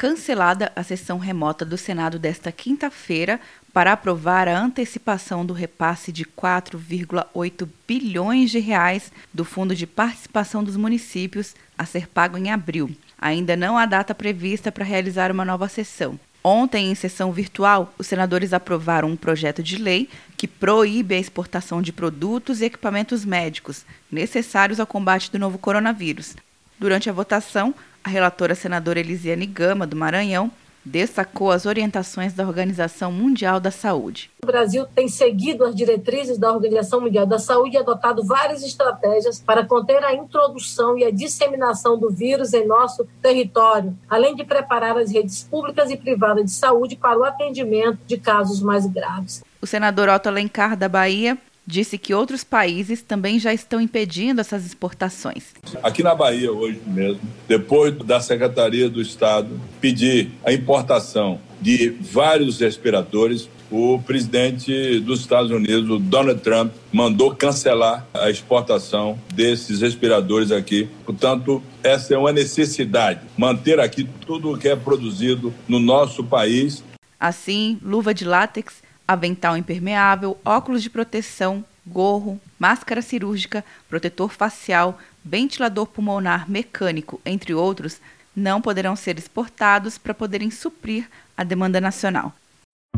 [0.00, 3.38] cancelada a sessão remota do Senado desta quinta-feira
[3.70, 10.64] para aprovar a antecipação do repasse de 4,8 bilhões de reais do Fundo de Participação
[10.64, 12.90] dos Municípios a ser pago em abril.
[13.18, 16.18] Ainda não há data prevista para realizar uma nova sessão.
[16.42, 21.82] Ontem, em sessão virtual, os senadores aprovaram um projeto de lei que proíbe a exportação
[21.82, 26.36] de produtos e equipamentos médicos necessários ao combate do novo coronavírus.
[26.78, 27.74] Durante a votação,
[28.04, 30.50] a relatora senadora Elisiane Gama, do Maranhão,
[30.84, 34.30] destacou as orientações da Organização Mundial da Saúde.
[34.42, 39.38] O Brasil tem seguido as diretrizes da Organização Mundial da Saúde e adotado várias estratégias
[39.38, 44.96] para conter a introdução e a disseminação do vírus em nosso território, além de preparar
[44.96, 49.44] as redes públicas e privadas de saúde para o atendimento de casos mais graves.
[49.60, 51.36] O senador Otto Alencar, da Bahia,
[51.66, 55.54] disse que outros países também já estão impedindo essas exportações.
[55.82, 62.60] Aqui na Bahia, hoje mesmo, depois da Secretaria do Estado pedir a importação de vários
[62.60, 70.88] respiradores, o presidente dos Estados Unidos, Donald Trump, mandou cancelar a exportação desses respiradores aqui.
[71.04, 76.82] Portanto, essa é uma necessidade, manter aqui tudo o que é produzido no nosso país.
[77.18, 85.86] Assim, luva de látex avental impermeável, óculos de proteção, gorro, máscara cirúrgica, protetor facial, ventilador
[85.86, 88.00] pulmonar mecânico, entre outros,
[88.34, 92.32] não poderão ser exportados para poderem suprir a demanda nacional.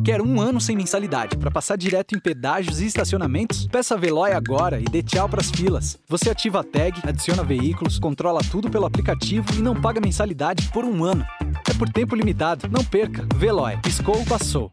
[0.04, 3.66] Quer um ano sem mensalidade para passar direto em pedágios e estacionamentos?
[3.68, 5.98] Peça a Veloy agora e dê tchau para as filas.
[6.08, 10.84] Você ativa a tag, adiciona veículos, controla tudo pelo aplicativo e não paga mensalidade por
[10.84, 11.24] um ano.
[11.70, 12.68] É por tempo limitado.
[12.68, 13.24] Não perca.
[13.36, 13.76] Veloy.
[13.82, 14.72] Piscou, passou.